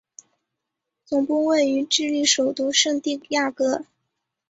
[1.05, 3.85] 总部位于智利首都圣地亚哥。